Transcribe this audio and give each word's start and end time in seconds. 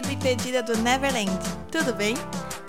pedido 0.00 0.12
e 0.12 0.16
pedida 0.16 0.62
do 0.62 0.76
Neverland. 0.78 1.30
Tudo 1.70 1.92
bem? 1.92 2.14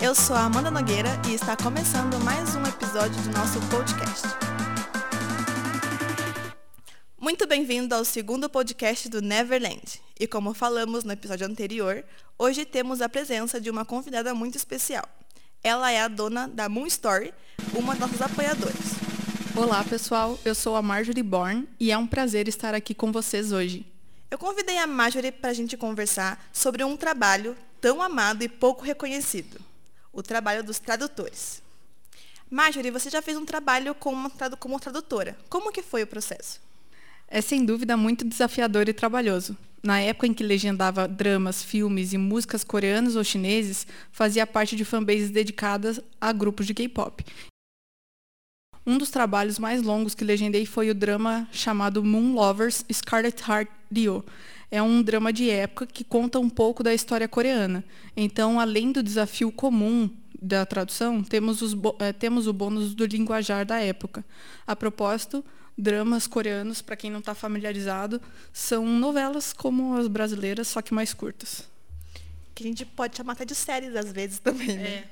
Eu 0.00 0.14
sou 0.14 0.36
a 0.36 0.44
Amanda 0.44 0.70
Nogueira 0.70 1.08
e 1.28 1.34
está 1.34 1.56
começando 1.56 2.18
mais 2.22 2.54
um 2.54 2.62
episódio 2.64 3.20
do 3.22 3.30
nosso 3.30 3.58
podcast. 3.68 4.26
Muito 7.18 7.46
bem-vindo 7.46 7.94
ao 7.94 8.04
segundo 8.04 8.50
podcast 8.50 9.08
do 9.08 9.22
Neverland. 9.22 10.00
E 10.20 10.26
como 10.26 10.52
falamos 10.52 11.04
no 11.04 11.12
episódio 11.12 11.46
anterior, 11.46 12.04
hoje 12.38 12.66
temos 12.66 13.00
a 13.00 13.08
presença 13.08 13.60
de 13.60 13.70
uma 13.70 13.84
convidada 13.84 14.34
muito 14.34 14.56
especial. 14.56 15.08
Ela 15.62 15.90
é 15.90 16.02
a 16.02 16.08
dona 16.08 16.48
da 16.48 16.68
Moon 16.68 16.86
Story, 16.86 17.32
uma 17.74 17.94
das 17.94 18.00
nossas 18.00 18.22
apoiadoras. 18.22 18.76
Olá, 19.56 19.82
pessoal. 19.84 20.38
Eu 20.44 20.54
sou 20.54 20.76
a 20.76 20.82
Marjorie 20.82 21.22
Born 21.22 21.66
e 21.80 21.92
é 21.92 21.96
um 21.96 22.06
prazer 22.06 22.46
estar 22.46 22.74
aqui 22.74 22.94
com 22.94 23.10
vocês 23.10 23.52
hoje. 23.52 23.91
Eu 24.32 24.38
convidei 24.38 24.78
a 24.78 24.86
Marjorie 24.86 25.30
para 25.30 25.50
a 25.50 25.52
gente 25.52 25.76
conversar 25.76 26.42
sobre 26.54 26.82
um 26.82 26.96
trabalho 26.96 27.54
tão 27.82 28.00
amado 28.00 28.42
e 28.42 28.48
pouco 28.48 28.82
reconhecido, 28.82 29.60
o 30.10 30.22
trabalho 30.22 30.64
dos 30.64 30.78
tradutores. 30.78 31.60
Marjorie, 32.50 32.90
você 32.90 33.10
já 33.10 33.20
fez 33.20 33.36
um 33.36 33.44
trabalho 33.44 33.94
como, 33.94 34.32
como 34.58 34.80
tradutora. 34.80 35.36
Como 35.50 35.70
que 35.70 35.82
foi 35.82 36.04
o 36.04 36.06
processo? 36.06 36.62
É 37.28 37.42
sem 37.42 37.62
dúvida 37.62 37.94
muito 37.94 38.24
desafiador 38.24 38.88
e 38.88 38.94
trabalhoso. 38.94 39.54
Na 39.82 40.00
época 40.00 40.28
em 40.28 40.32
que 40.32 40.42
legendava 40.42 41.06
dramas, 41.06 41.62
filmes 41.62 42.14
e 42.14 42.16
músicas 42.16 42.64
coreanos 42.64 43.16
ou 43.16 43.24
chineses, 43.24 43.86
fazia 44.10 44.46
parte 44.46 44.74
de 44.74 44.84
fanbases 44.86 45.28
dedicadas 45.28 46.00
a 46.18 46.32
grupos 46.32 46.66
de 46.66 46.72
K-pop. 46.72 47.22
Um 48.86 48.96
dos 48.96 49.10
trabalhos 49.10 49.58
mais 49.58 49.82
longos 49.82 50.14
que 50.14 50.24
legendei 50.24 50.64
foi 50.64 50.88
o 50.88 50.94
drama 50.94 51.46
chamado 51.52 52.02
Moon 52.02 52.32
Lovers 52.32 52.82
Scarlet 52.90 53.38
Heart 53.46 53.81
Dio. 53.92 54.24
É 54.70 54.82
um 54.82 55.02
drama 55.02 55.32
de 55.32 55.50
época 55.50 55.86
que 55.86 56.02
conta 56.02 56.38
um 56.38 56.48
pouco 56.48 56.82
da 56.82 56.94
história 56.94 57.28
coreana. 57.28 57.84
Então, 58.16 58.58
além 58.58 58.90
do 58.90 59.02
desafio 59.02 59.52
comum 59.52 60.08
da 60.40 60.64
tradução, 60.64 61.22
temos, 61.22 61.62
os, 61.62 61.76
é, 62.00 62.12
temos 62.12 62.46
o 62.46 62.52
bônus 62.52 62.94
do 62.94 63.04
linguajar 63.04 63.64
da 63.66 63.78
época. 63.78 64.24
A 64.66 64.74
propósito, 64.74 65.44
dramas 65.76 66.26
coreanos, 66.26 66.82
para 66.82 66.96
quem 66.96 67.10
não 67.10 67.20
está 67.20 67.34
familiarizado, 67.34 68.20
são 68.52 68.86
novelas 68.86 69.52
como 69.52 69.96
as 69.96 70.08
brasileiras, 70.08 70.68
só 70.68 70.82
que 70.82 70.94
mais 70.94 71.12
curtas. 71.14 71.68
Que 72.54 72.64
a 72.64 72.66
gente 72.66 72.84
pode 72.84 73.16
chamar 73.16 73.34
até 73.34 73.44
de 73.44 73.54
séries 73.54 73.94
às 73.94 74.10
vezes 74.10 74.38
também, 74.38 74.76
né? 74.76 74.88
É. 74.88 75.08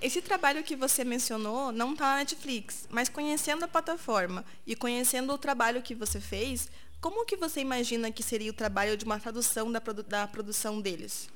Esse 0.00 0.20
trabalho 0.20 0.62
que 0.62 0.76
você 0.76 1.04
mencionou 1.04 1.72
não 1.72 1.92
está 1.92 2.12
na 2.12 2.16
Netflix, 2.18 2.86
mas 2.90 3.08
conhecendo 3.08 3.64
a 3.64 3.68
plataforma 3.68 4.44
e 4.66 4.76
conhecendo 4.76 5.32
o 5.32 5.38
trabalho 5.38 5.80
que 5.80 5.94
você 5.94 6.20
fez, 6.20 6.68
como 7.00 7.24
que 7.24 7.36
você 7.36 7.60
imagina 7.60 8.10
que 8.10 8.22
seria 8.22 8.50
o 8.50 8.54
trabalho 8.54 8.96
de 8.96 9.04
uma 9.04 9.18
tradução 9.18 9.70
da, 9.70 9.80
produ 9.80 10.02
da 10.02 10.26
produção 10.26 10.80
deles? 10.80 11.28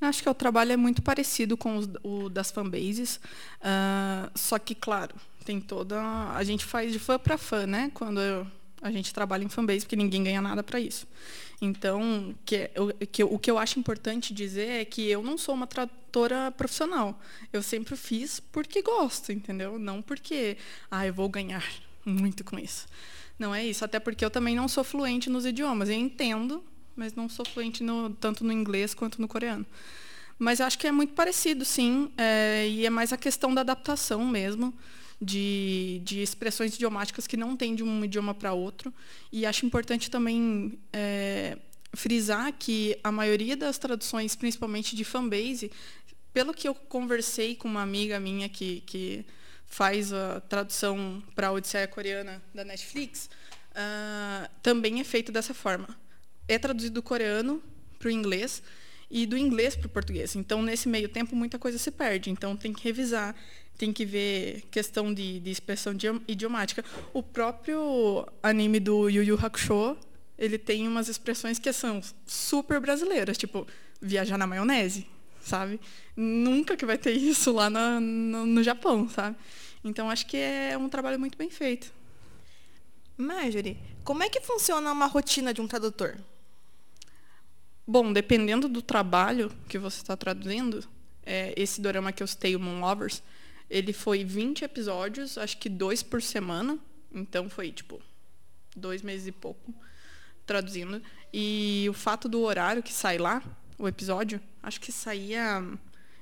Acho 0.00 0.22
que 0.22 0.28
o 0.28 0.34
trabalho 0.34 0.72
é 0.72 0.76
muito 0.76 1.02
parecido 1.02 1.56
com 1.56 1.76
os, 1.76 1.88
o 2.02 2.30
das 2.30 2.50
fanbases, 2.50 3.16
uh, 3.16 4.30
só 4.34 4.58
que, 4.58 4.74
claro, 4.74 5.14
tem 5.44 5.60
toda. 5.60 6.00
A 6.34 6.42
gente 6.42 6.64
faz 6.64 6.92
de 6.92 6.98
fã 6.98 7.18
para 7.18 7.36
fã, 7.36 7.66
né? 7.66 7.90
Quando 7.92 8.18
eu, 8.18 8.46
a 8.80 8.90
gente 8.90 9.12
trabalha 9.12 9.44
em 9.44 9.48
fanbase, 9.48 9.80
porque 9.80 9.96
ninguém 9.96 10.24
ganha 10.24 10.40
nada 10.40 10.62
para 10.62 10.80
isso. 10.80 11.06
Então, 11.60 12.34
que, 12.46 12.70
o, 12.76 13.06
que, 13.06 13.24
o 13.24 13.38
que 13.38 13.50
eu 13.50 13.58
acho 13.58 13.78
importante 13.78 14.32
dizer 14.32 14.80
é 14.80 14.84
que 14.86 15.06
eu 15.10 15.22
não 15.22 15.36
sou 15.36 15.54
uma 15.54 15.66
tradutora 15.66 16.50
profissional. 16.50 17.20
Eu 17.52 17.62
sempre 17.62 17.94
fiz 17.94 18.40
porque 18.40 18.80
gosto, 18.80 19.30
entendeu? 19.30 19.78
Não 19.78 20.00
porque, 20.00 20.56
ah, 20.90 21.06
eu 21.06 21.12
vou 21.12 21.28
ganhar 21.28 21.64
muito 22.06 22.42
com 22.42 22.58
isso. 22.58 22.86
Não 23.40 23.54
é 23.54 23.66
isso, 23.66 23.82
até 23.86 23.98
porque 23.98 24.22
eu 24.22 24.30
também 24.30 24.54
não 24.54 24.68
sou 24.68 24.84
fluente 24.84 25.30
nos 25.30 25.46
idiomas. 25.46 25.88
Eu 25.88 25.94
entendo, 25.94 26.62
mas 26.94 27.14
não 27.14 27.26
sou 27.26 27.42
fluente 27.46 27.82
no, 27.82 28.10
tanto 28.10 28.44
no 28.44 28.52
inglês 28.52 28.92
quanto 28.92 29.18
no 29.18 29.26
coreano. 29.26 29.64
Mas 30.38 30.60
acho 30.60 30.78
que 30.78 30.86
é 30.86 30.92
muito 30.92 31.14
parecido, 31.14 31.64
sim, 31.64 32.12
é, 32.18 32.68
e 32.68 32.84
é 32.84 32.90
mais 32.90 33.14
a 33.14 33.16
questão 33.16 33.54
da 33.54 33.62
adaptação 33.62 34.26
mesmo 34.26 34.74
de, 35.18 36.02
de 36.04 36.20
expressões 36.20 36.74
idiomáticas 36.74 37.26
que 37.26 37.34
não 37.34 37.56
tem 37.56 37.74
de 37.74 37.82
um 37.82 38.04
idioma 38.04 38.34
para 38.34 38.52
outro. 38.52 38.92
E 39.32 39.46
acho 39.46 39.64
importante 39.64 40.10
também 40.10 40.78
é, 40.92 41.56
frisar 41.94 42.52
que 42.52 42.98
a 43.02 43.10
maioria 43.10 43.56
das 43.56 43.78
traduções, 43.78 44.36
principalmente 44.36 44.94
de 44.94 45.02
fanbase, 45.02 45.70
pelo 46.34 46.52
que 46.52 46.68
eu 46.68 46.74
conversei 46.74 47.54
com 47.54 47.68
uma 47.68 47.80
amiga 47.80 48.20
minha 48.20 48.50
que, 48.50 48.82
que 48.82 49.24
faz 49.70 50.12
a 50.12 50.40
tradução 50.40 51.22
para 51.34 51.46
a 51.46 51.52
Odisseia 51.52 51.86
Coreana 51.86 52.42
da 52.52 52.64
Netflix, 52.64 53.30
uh, 53.70 54.50
também 54.62 55.00
é 55.00 55.04
feito 55.04 55.32
dessa 55.32 55.54
forma. 55.54 55.88
É 56.46 56.58
traduzido 56.58 56.94
do 56.94 57.02
coreano 57.02 57.62
para 57.98 58.08
o 58.08 58.10
inglês 58.10 58.62
e 59.08 59.24
do 59.24 59.38
inglês 59.38 59.76
para 59.76 59.86
o 59.86 59.88
português. 59.88 60.34
Então, 60.34 60.60
nesse 60.60 60.88
meio 60.88 61.08
tempo, 61.08 61.36
muita 61.36 61.58
coisa 61.58 61.78
se 61.78 61.90
perde. 61.92 62.30
Então, 62.30 62.56
tem 62.56 62.72
que 62.72 62.82
revisar 62.84 63.34
tem 63.78 63.94
que 63.94 64.04
ver 64.04 64.62
questão 64.70 65.14
de, 65.14 65.40
de 65.40 65.50
expressão 65.50 65.94
idiomática. 66.28 66.84
O 67.14 67.22
próprio 67.22 68.26
anime 68.42 68.78
do 68.78 69.08
Yu 69.08 69.22
Yu 69.22 69.38
Hakusho, 69.40 69.96
ele 70.36 70.58
tem 70.58 70.86
umas 70.86 71.08
expressões 71.08 71.58
que 71.58 71.72
são 71.72 72.02
super 72.26 72.78
brasileiras, 72.78 73.38
tipo 73.38 73.66
viajar 73.98 74.36
na 74.36 74.46
maionese, 74.46 75.06
sabe? 75.40 75.80
Nunca 76.16 76.76
que 76.76 76.86
vai 76.86 76.98
ter 76.98 77.12
isso 77.12 77.52
lá 77.52 77.70
no, 77.70 78.00
no, 78.00 78.46
no 78.46 78.62
Japão, 78.62 79.08
sabe? 79.08 79.36
Então 79.82 80.10
acho 80.10 80.26
que 80.26 80.36
é 80.36 80.76
um 80.78 80.88
trabalho 80.88 81.18
muito 81.18 81.38
bem 81.38 81.50
feito. 81.50 81.92
Marjorie, 83.16 83.76
como 84.04 84.22
é 84.22 84.28
que 84.28 84.40
funciona 84.40 84.92
uma 84.92 85.06
rotina 85.06 85.52
de 85.52 85.60
um 85.60 85.66
tradutor? 85.66 86.16
Bom, 87.86 88.12
dependendo 88.12 88.68
do 88.68 88.80
trabalho 88.80 89.50
que 89.68 89.78
você 89.78 90.00
está 90.00 90.16
traduzindo, 90.16 90.86
é, 91.24 91.52
esse 91.56 91.80
dorama 91.80 92.12
que 92.12 92.22
eu 92.22 92.26
citei, 92.26 92.54
o 92.54 92.60
Moon 92.60 92.80
Lovers, 92.80 93.22
ele 93.68 93.92
foi 93.92 94.24
20 94.24 94.64
episódios, 94.64 95.36
acho 95.36 95.58
que 95.58 95.68
dois 95.68 96.02
por 96.02 96.22
semana. 96.22 96.78
Então 97.12 97.48
foi, 97.48 97.72
tipo, 97.72 98.00
dois 98.76 99.02
meses 99.02 99.26
e 99.26 99.32
pouco 99.32 99.74
traduzindo. 100.46 101.02
E 101.32 101.86
o 101.88 101.92
fato 101.92 102.28
do 102.28 102.40
horário 102.40 102.82
que 102.82 102.92
sai 102.92 103.18
lá, 103.18 103.42
o 103.80 103.88
episódio, 103.88 104.40
acho 104.62 104.78
que 104.78 104.92
saía 104.92 105.64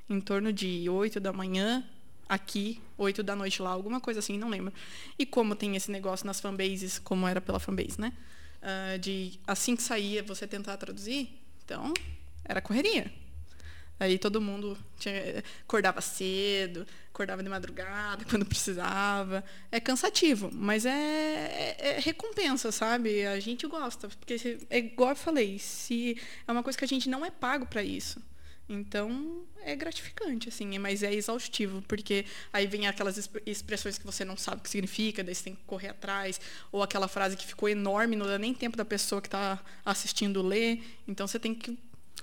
em 0.09 0.21
torno 0.21 0.53
de 0.53 0.89
8 0.89 1.19
da 1.19 1.33
manhã 1.33 1.85
aqui, 2.29 2.81
8 2.97 3.23
da 3.23 3.35
noite 3.35 3.61
lá, 3.61 3.71
alguma 3.71 4.01
coisa 4.01 4.21
assim, 4.21 4.39
não 4.39 4.49
lembro. 4.49 4.73
E 5.19 5.27
como 5.27 5.57
tem 5.57 5.75
esse 5.75 5.91
negócio 5.91 6.25
nas 6.25 6.41
fanbases, 6.41 7.01
como 7.01 7.27
era 7.27 7.41
pela 7.41 7.59
fanbase, 7.59 8.01
né? 8.01 8.13
Uh, 8.63 8.99
de 8.99 9.39
assim 9.47 9.75
que 9.75 9.83
saía 9.83 10.23
você 10.23 10.47
tentar 10.47 10.77
traduzir, 10.77 11.31
então 11.65 11.93
era 12.45 12.61
correria. 12.61 13.13
Aí 14.01 14.19
todo 14.19 14.41
mundo 14.41 14.79
tinha, 14.99 15.43
acordava 15.63 16.01
cedo, 16.01 16.87
acordava 17.13 17.43
de 17.43 17.49
madrugada 17.49 18.25
quando 18.31 18.47
precisava. 18.47 19.45
É 19.73 19.81
cansativo, 19.81 20.51
mas 20.53 20.87
é, 20.87 20.91
é, 20.91 21.77
é, 21.79 22.01
recompensa, 22.01 22.71
sabe? 22.71 23.27
A 23.27 23.41
gente 23.41 23.67
gosta, 23.67 24.09
porque 24.09 24.59
é 24.71 24.79
igual 24.79 25.11
eu 25.11 25.17
falei, 25.17 25.59
se 25.59 26.17
é 26.47 26.53
uma 26.53 26.63
coisa 26.63 26.79
que 26.79 26.85
a 26.85 26.89
gente 26.89 27.09
não 27.09 27.25
é 27.25 27.31
pago 27.31 27.67
para 27.67 27.83
isso. 27.83 28.23
Então 28.69 29.47
é 29.63 29.75
gratificante, 29.75 30.51
assim, 30.51 30.79
mas 30.79 31.03
é 31.03 31.13
exaustivo, 31.13 31.83
porque 31.89 32.27
aí 32.53 32.67
vem 32.67 32.87
aquelas 32.87 33.31
expressões 33.47 33.97
que 33.97 34.05
você 34.05 34.27
não 34.27 34.37
sabe 34.37 34.59
o 34.59 34.61
que 34.61 34.69
significa, 34.69 35.25
daí 35.25 35.35
você 35.35 35.45
tem 35.45 35.55
que 35.55 35.63
correr 35.67 35.89
atrás, 35.89 36.39
ou 36.71 36.83
aquela 36.83 37.09
frase 37.09 37.35
que 37.35 37.47
ficou 37.47 37.67
enorme, 37.67 38.15
não 38.15 38.27
dá 38.27 38.39
nem 38.39 38.53
tempo 38.53 38.77
da 38.77 38.85
pessoa 38.85 39.23
que 39.23 39.29
está 39.29 39.59
assistindo 39.87 40.43
ler, 40.43 40.83
então 41.09 41.27
você 41.27 41.39
tem 41.39 41.55
que 41.55 41.79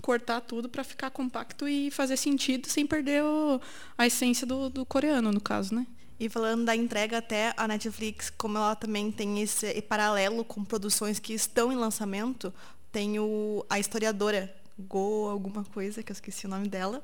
cortar 0.05 0.39
tudo 0.39 0.69
para 0.69 0.83
ficar 0.83 1.09
compacto 1.09 1.67
e 1.67 1.89
fazer 1.89 2.15
sentido 2.15 2.69
sem 2.69 2.85
perder 2.85 3.23
o, 3.23 3.59
a 3.97 4.05
essência 4.05 4.45
do, 4.45 4.69
do 4.69 4.85
coreano, 4.85 5.31
no 5.31 5.41
caso, 5.41 5.73
né? 5.73 5.87
E 6.19 6.29
falando 6.29 6.63
da 6.63 6.75
entrega 6.75 7.17
até 7.17 7.55
a 7.57 7.67
Netflix, 7.67 8.29
como 8.29 8.55
ela 8.55 8.75
também 8.75 9.11
tem 9.11 9.41
esse 9.41 9.81
paralelo 9.81 10.45
com 10.45 10.63
produções 10.63 11.17
que 11.17 11.33
estão 11.33 11.71
em 11.71 11.75
lançamento, 11.75 12.53
tem 12.91 13.17
o, 13.17 13.65
a 13.67 13.79
historiadora 13.79 14.55
Go 14.77 15.27
alguma 15.27 15.63
coisa, 15.63 16.03
que 16.03 16.11
eu 16.11 16.13
esqueci 16.13 16.45
o 16.45 16.49
nome 16.49 16.67
dela, 16.67 17.01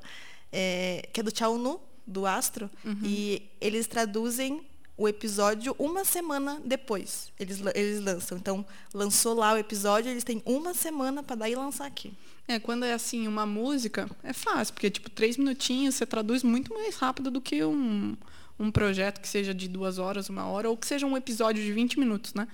é, 0.52 1.08
que 1.12 1.18
é 1.18 1.24
do 1.24 1.36
Chao 1.36 1.58
Nu, 1.58 1.80
do 2.06 2.24
Astro, 2.24 2.70
uhum. 2.84 3.00
e 3.02 3.50
eles 3.60 3.88
traduzem 3.88 4.64
o 4.96 5.08
episódio 5.08 5.74
uma 5.78 6.04
semana 6.04 6.60
depois. 6.64 7.32
Eles, 7.38 7.60
eles 7.74 8.00
lançam. 8.00 8.38
Então, 8.38 8.64
lançou 8.92 9.34
lá 9.34 9.54
o 9.54 9.56
episódio, 9.56 10.10
eles 10.10 10.24
têm 10.24 10.42
uma 10.44 10.74
semana 10.74 11.22
para 11.22 11.36
daí 11.36 11.54
lançar 11.54 11.86
aqui. 11.86 12.12
É, 12.46 12.58
quando 12.58 12.84
é 12.84 12.92
assim, 12.92 13.26
uma 13.26 13.46
música, 13.46 14.08
é 14.22 14.32
fácil, 14.32 14.74
porque, 14.74 14.90
tipo, 14.90 15.08
três 15.08 15.36
minutinhos 15.36 15.94
você 15.94 16.04
traduz 16.04 16.42
muito 16.42 16.74
mais 16.74 16.96
rápido 16.96 17.30
do 17.30 17.40
que 17.40 17.64
um, 17.64 18.16
um 18.58 18.70
projeto 18.70 19.20
que 19.20 19.28
seja 19.28 19.54
de 19.54 19.68
duas 19.68 19.98
horas, 19.98 20.28
uma 20.28 20.46
hora, 20.46 20.68
ou 20.68 20.76
que 20.76 20.86
seja 20.86 21.06
um 21.06 21.16
episódio 21.16 21.62
de 21.62 21.72
20 21.72 21.98
minutos, 21.98 22.34
né? 22.34 22.48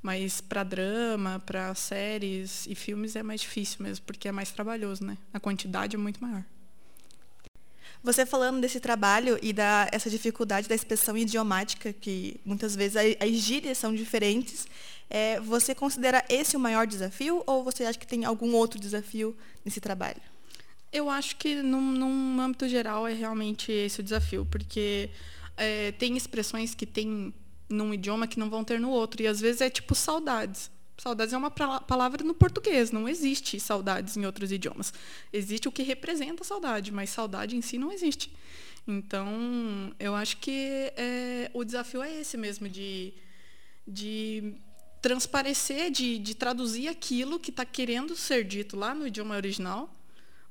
Mas 0.00 0.40
para 0.40 0.62
drama, 0.62 1.42
para 1.44 1.74
séries 1.74 2.66
e 2.66 2.74
filmes 2.74 3.16
é 3.16 3.22
mais 3.22 3.40
difícil 3.40 3.82
mesmo, 3.82 4.04
porque 4.04 4.28
é 4.28 4.32
mais 4.32 4.52
trabalhoso, 4.52 5.04
né? 5.04 5.16
A 5.32 5.40
quantidade 5.40 5.96
é 5.96 5.98
muito 5.98 6.22
maior. 6.22 6.44
Você 8.04 8.26
falando 8.26 8.60
desse 8.60 8.78
trabalho 8.80 9.38
e 9.40 9.50
da 9.50 9.88
essa 9.90 10.10
dificuldade 10.10 10.68
da 10.68 10.74
expressão 10.74 11.16
idiomática, 11.16 11.90
que 11.90 12.38
muitas 12.44 12.76
vezes 12.76 12.98
as 13.18 13.30
gírias 13.30 13.78
são 13.78 13.94
diferentes, 13.94 14.66
é, 15.08 15.40
você 15.40 15.74
considera 15.74 16.22
esse 16.28 16.54
o 16.54 16.60
maior 16.60 16.86
desafio 16.86 17.42
ou 17.46 17.64
você 17.64 17.82
acha 17.84 17.98
que 17.98 18.06
tem 18.06 18.26
algum 18.26 18.52
outro 18.52 18.78
desafio 18.78 19.34
nesse 19.64 19.80
trabalho? 19.80 20.20
Eu 20.92 21.08
acho 21.08 21.36
que 21.36 21.62
num, 21.62 21.80
num 21.80 22.40
âmbito 22.42 22.68
geral 22.68 23.08
é 23.08 23.14
realmente 23.14 23.72
esse 23.72 24.00
o 24.00 24.02
desafio, 24.02 24.46
porque 24.50 25.08
é, 25.56 25.92
tem 25.92 26.14
expressões 26.14 26.74
que 26.74 26.84
tem 26.84 27.32
num 27.70 27.94
idioma 27.94 28.26
que 28.26 28.38
não 28.38 28.50
vão 28.50 28.62
ter 28.62 28.78
no 28.78 28.90
outro. 28.90 29.22
E 29.22 29.26
às 29.26 29.40
vezes 29.40 29.62
é 29.62 29.70
tipo 29.70 29.94
saudades. 29.94 30.70
Saudades 30.96 31.34
é 31.34 31.36
uma 31.36 31.50
palavra 31.50 32.22
no 32.22 32.34
português, 32.34 32.90
não 32.90 33.08
existe 33.08 33.58
saudades 33.58 34.16
em 34.16 34.24
outros 34.24 34.52
idiomas. 34.52 34.92
Existe 35.32 35.68
o 35.68 35.72
que 35.72 35.82
representa 35.82 36.44
saudade, 36.44 36.92
mas 36.92 37.10
saudade 37.10 37.56
em 37.56 37.60
si 37.60 37.78
não 37.78 37.90
existe. 37.90 38.32
Então, 38.86 39.94
eu 39.98 40.14
acho 40.14 40.36
que 40.36 40.92
é, 40.96 41.50
o 41.52 41.64
desafio 41.64 42.02
é 42.02 42.20
esse 42.20 42.36
mesmo, 42.36 42.68
de, 42.68 43.12
de 43.86 44.54
transparecer, 45.00 45.90
de, 45.90 46.18
de 46.18 46.34
traduzir 46.34 46.88
aquilo 46.88 47.40
que 47.40 47.50
está 47.50 47.64
querendo 47.64 48.14
ser 48.14 48.44
dito 48.44 48.76
lá 48.76 48.94
no 48.94 49.06
idioma 49.06 49.34
original, 49.34 49.92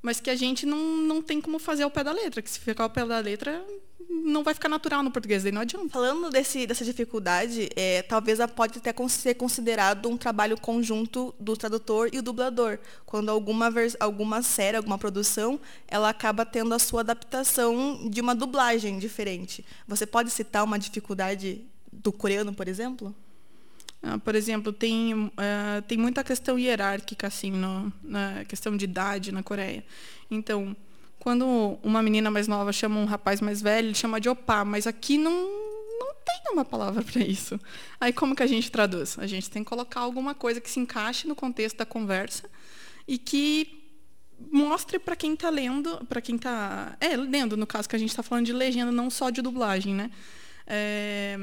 mas 0.01 0.19
que 0.19 0.29
a 0.29 0.35
gente 0.35 0.65
não, 0.65 0.97
não 0.97 1.21
tem 1.21 1.39
como 1.39 1.57
fazer 1.57 1.83
ao 1.83 1.91
pé 1.91 2.03
da 2.03 2.11
letra, 2.11 2.41
que 2.41 2.49
se 2.49 2.59
ficar 2.59 2.83
ao 2.83 2.89
pé 2.89 3.05
da 3.05 3.19
letra, 3.19 3.65
não 4.09 4.43
vai 4.43 4.53
ficar 4.53 4.69
natural 4.69 5.03
no 5.03 5.11
português, 5.11 5.43
daí 5.43 5.51
não 5.51 5.61
adianta. 5.61 5.89
Falando 5.89 6.29
desse, 6.29 6.65
dessa 6.65 6.83
dificuldade, 6.83 7.69
é, 7.75 8.01
talvez 8.01 8.39
pode 8.55 8.79
até 8.79 8.93
ser 9.07 9.35
considerado 9.35 10.09
um 10.09 10.17
trabalho 10.17 10.59
conjunto 10.59 11.33
do 11.39 11.55
tradutor 11.55 12.09
e 12.13 12.19
o 12.19 12.21
dublador. 12.21 12.79
Quando 13.05 13.29
alguma, 13.29 13.71
alguma 13.99 14.41
série, 14.41 14.77
alguma 14.77 14.97
produção, 14.97 15.59
ela 15.87 16.09
acaba 16.09 16.45
tendo 16.45 16.73
a 16.73 16.79
sua 16.79 17.01
adaptação 17.01 18.09
de 18.09 18.21
uma 18.21 18.35
dublagem 18.35 18.99
diferente. 18.99 19.65
Você 19.87 20.05
pode 20.05 20.31
citar 20.31 20.63
uma 20.63 20.79
dificuldade 20.79 21.61
do 21.91 22.11
coreano, 22.11 22.53
por 22.53 22.67
exemplo? 22.67 23.15
Ah, 24.03 24.19
por 24.19 24.35
exemplo, 24.35 24.73
tem, 24.73 25.13
uh, 25.13 25.31
tem 25.87 25.97
muita 25.97 26.25
questão 26.25 26.59
hierárquica, 26.59 27.27
assim, 27.27 27.51
no, 27.51 27.91
na 28.03 28.43
questão 28.43 28.75
de 28.75 28.83
idade 28.83 29.31
na 29.31 29.41
Coreia. 29.41 29.81
Então, 30.29 30.75
quando 31.23 31.79
uma 31.81 32.03
menina 32.03 32.29
mais 32.29 32.49
nova 32.49 32.73
chama 32.73 32.99
um 32.99 33.05
rapaz 33.05 33.39
mais 33.39 33.61
velho, 33.61 33.87
ele 33.87 33.95
chama 33.95 34.19
de 34.19 34.27
opá, 34.27 34.65
mas 34.65 34.85
aqui 34.85 35.17
não, 35.17 35.31
não 35.31 36.13
tem 36.15 36.51
uma 36.51 36.65
palavra 36.65 37.01
para 37.01 37.21
isso. 37.21 37.57
Aí 37.97 38.11
como 38.11 38.35
que 38.35 38.43
a 38.43 38.45
gente 38.45 38.69
traduz? 38.69 39.17
A 39.17 39.25
gente 39.25 39.49
tem 39.49 39.63
que 39.63 39.69
colocar 39.69 40.01
alguma 40.01 40.35
coisa 40.35 40.59
que 40.59 40.69
se 40.69 40.81
encaixe 40.81 41.25
no 41.25 41.33
contexto 41.33 41.77
da 41.77 41.85
conversa 41.85 42.49
e 43.07 43.17
que 43.17 43.85
mostre 44.51 44.99
para 44.99 45.15
quem 45.15 45.33
está 45.33 45.49
lendo, 45.49 46.05
para 46.09 46.19
quem 46.19 46.35
está 46.35 46.97
é, 46.99 47.15
lendo, 47.15 47.55
no 47.55 47.65
caso 47.65 47.87
que 47.87 47.95
a 47.95 47.99
gente 47.99 48.09
está 48.09 48.21
falando 48.21 48.45
de 48.45 48.51
legenda, 48.51 48.91
não 48.91 49.09
só 49.09 49.29
de 49.29 49.41
dublagem, 49.41 49.95
né? 49.95 50.11
É, 50.67 51.37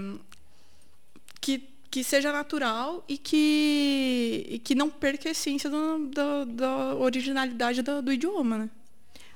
que, 1.41 1.59
que 1.91 2.05
seja 2.05 2.31
natural 2.31 3.03
e 3.09 3.17
que, 3.17 4.45
e 4.47 4.59
que 4.59 4.75
não 4.75 4.91
perca 4.91 5.31
a 5.31 5.33
essência 5.33 5.71
do, 5.71 6.07
do, 6.07 6.45
da 6.45 6.95
originalidade 6.97 7.81
do, 7.81 8.03
do 8.03 8.13
idioma, 8.13 8.59
né? 8.59 8.71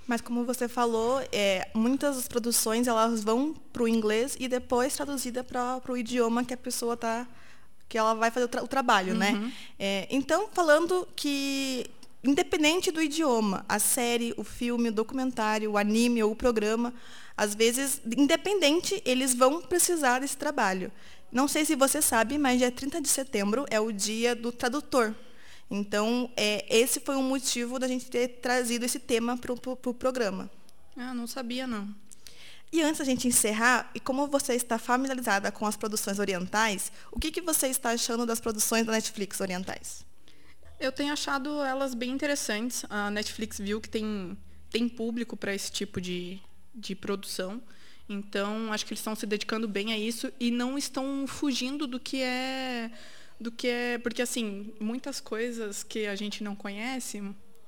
Mas 0.06 0.20
como 0.20 0.44
você 0.44 0.68
falou, 0.68 1.20
é, 1.32 1.68
muitas 1.74 2.16
das 2.16 2.28
produções 2.28 2.86
elas 2.86 3.24
vão 3.24 3.54
para 3.72 3.82
o 3.82 3.88
inglês 3.88 4.36
e 4.38 4.48
depois 4.48 4.94
traduzida 4.94 5.42
para 5.42 5.80
o 5.88 5.96
idioma 5.96 6.44
que 6.44 6.52
a 6.52 6.56
pessoa 6.56 6.96
tá, 6.96 7.26
que 7.88 7.96
ela 7.96 8.14
vai 8.14 8.30
fazer 8.30 8.46
o, 8.46 8.48
tra 8.48 8.62
o 8.62 8.68
trabalho, 8.68 9.14
né? 9.14 9.32
uhum. 9.32 9.40
né? 9.40 9.52
É, 9.78 10.06
então, 10.10 10.48
falando 10.52 11.08
que 11.16 11.86
independente 12.22 12.90
do 12.90 13.02
idioma, 13.02 13.64
a 13.68 13.78
série, 13.78 14.34
o 14.36 14.44
filme, 14.44 14.88
o 14.88 14.92
documentário, 14.92 15.72
o 15.72 15.78
anime 15.78 16.22
ou 16.22 16.32
o 16.32 16.36
programa, 16.36 16.92
às 17.36 17.54
vezes, 17.54 18.00
independente, 18.16 19.02
eles 19.04 19.34
vão 19.34 19.60
precisar 19.60 20.20
desse 20.20 20.36
trabalho. 20.36 20.90
Não 21.30 21.48
sei 21.48 21.64
se 21.64 21.74
você 21.74 22.00
sabe, 22.00 22.38
mas 22.38 22.58
dia 22.58 22.70
30 22.70 23.00
de 23.00 23.08
setembro 23.08 23.66
é 23.68 23.80
o 23.80 23.92
dia 23.92 24.34
do 24.34 24.52
tradutor. 24.52 25.14
Então, 25.70 26.30
é, 26.36 26.64
esse 26.68 27.00
foi 27.00 27.16
um 27.16 27.22
motivo 27.22 27.78
da 27.78 27.88
gente 27.88 28.06
ter 28.06 28.28
trazido 28.40 28.84
esse 28.84 28.98
tema 28.98 29.36
para 29.36 29.52
o 29.52 29.60
pro, 29.60 29.76
pro 29.76 29.94
programa. 29.94 30.50
Ah, 30.96 31.14
não 31.14 31.26
sabia, 31.26 31.66
não. 31.66 31.94
E 32.72 32.82
antes 32.82 32.98
da 32.98 33.04
gente 33.04 33.28
encerrar, 33.28 33.90
e 33.94 34.00
como 34.00 34.26
você 34.26 34.54
está 34.54 34.78
familiarizada 34.78 35.52
com 35.52 35.64
as 35.64 35.76
produções 35.76 36.18
orientais, 36.18 36.90
o 37.12 37.20
que, 37.20 37.30
que 37.30 37.40
você 37.40 37.68
está 37.68 37.90
achando 37.90 38.26
das 38.26 38.40
produções 38.40 38.84
da 38.84 38.92
Netflix 38.92 39.40
orientais? 39.40 40.04
Eu 40.80 40.90
tenho 40.90 41.12
achado 41.12 41.62
elas 41.62 41.94
bem 41.94 42.10
interessantes. 42.10 42.84
A 42.90 43.10
Netflix 43.10 43.58
viu 43.58 43.80
que 43.80 43.88
tem, 43.88 44.36
tem 44.70 44.88
público 44.88 45.36
para 45.36 45.54
esse 45.54 45.70
tipo 45.70 46.00
de, 46.00 46.40
de 46.74 46.96
produção. 46.96 47.62
Então, 48.08 48.72
acho 48.72 48.84
que 48.84 48.92
eles 48.92 49.00
estão 49.00 49.14
se 49.14 49.24
dedicando 49.24 49.68
bem 49.68 49.92
a 49.92 49.98
isso 49.98 50.32
e 50.38 50.50
não 50.50 50.76
estão 50.76 51.26
fugindo 51.26 51.86
do 51.86 52.00
que 52.00 52.20
é 52.20 52.90
do 53.44 53.52
que 53.52 53.68
é. 53.68 53.98
Porque, 53.98 54.22
assim, 54.22 54.72
muitas 54.80 55.20
coisas 55.20 55.82
que 55.82 56.06
a 56.06 56.16
gente 56.16 56.42
não 56.42 56.56
conhece, 56.56 57.22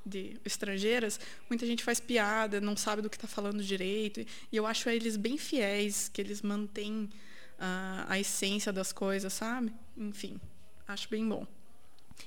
de 0.05 0.41
estrangeiras, 0.45 1.19
muita 1.51 1.67
gente 1.67 1.83
faz 1.83 1.99
piada, 1.99 2.61
não 2.61 2.77
sabe 2.77 3.03
do 3.03 3.11
que 3.11 3.17
está 3.17 3.27
falando 3.27 3.63
direito. 3.63 4.21
E 4.21 4.57
eu 4.57 4.67
acho 4.67 4.89
eles 4.89 5.17
bem 5.17 5.37
fiéis, 5.37 6.09
que 6.09 6.21
eles 6.21 6.43
mantêm 6.43 7.11
uh, 7.59 8.07
a 8.09 8.19
essência 8.19 8.73
das 8.73 8.93
coisas, 8.93 9.33
sabe? 9.33 9.73
Enfim, 9.97 10.41
acho 10.87 11.09
bem 11.09 11.29
bom. 11.29 11.47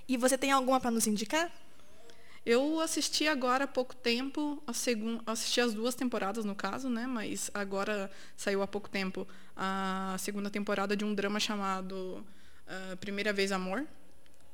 E 0.07 0.17
você 0.17 0.37
tem 0.37 0.51
alguma 0.51 0.79
para 0.79 0.91
nos 0.91 1.07
indicar? 1.07 1.49
Eu 2.45 2.79
assisti 2.79 3.27
agora 3.27 3.63
há 3.63 3.67
pouco 3.67 3.95
tempo, 3.95 4.61
a 4.67 4.73
segun... 4.73 5.19
assisti 5.25 5.61
as 5.61 5.73
duas 5.73 5.95
temporadas 5.95 6.45
no 6.45 6.55
caso, 6.55 6.89
né? 6.89 7.07
Mas 7.07 7.49
agora 7.53 8.11
saiu 8.35 8.61
há 8.61 8.67
pouco 8.67 8.89
tempo 8.89 9.27
a 9.55 10.15
segunda 10.19 10.49
temporada 10.49 10.95
de 10.95 11.05
um 11.05 11.13
drama 11.13 11.39
chamado 11.39 12.25
uh, 12.69 12.97
Primeira 12.97 13.33
Vez 13.33 13.51
Amor. 13.51 13.85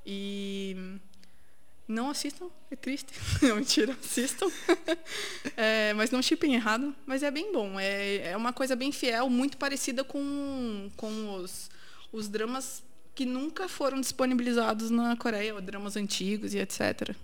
E 0.06 0.98
não 1.88 2.10
assistam, 2.10 2.50
é 2.72 2.76
triste. 2.76 3.14
Não, 3.42 3.58
mentira, 3.58 3.96
assistam. 4.04 4.48
é, 5.56 5.94
mas 5.94 6.10
não 6.10 6.22
chipem 6.22 6.56
errado, 6.56 6.96
mas 7.06 7.22
é 7.22 7.30
bem 7.30 7.52
bom. 7.52 7.80
É, 7.80 8.32
é 8.32 8.38
uma 8.38 8.52
coisa 8.52 8.76
bem 8.76 8.92
fiel, 8.92 9.30
muito 9.30 9.58
parecida 9.58 10.04
com, 10.04 10.90
com 10.96 11.36
os, 11.36 11.70
os 12.12 12.28
dramas 12.28 12.84
que 13.14 13.26
nunca 13.26 13.70
foram 13.70 14.02
disponibilizados 14.02 14.90
na 14.90 15.16
Coreia, 15.16 15.60
dramas 15.62 15.96
antigos 15.96 16.54
e 16.54 16.60
etc. 16.60 17.16